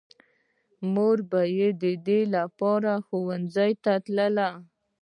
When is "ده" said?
2.05-2.19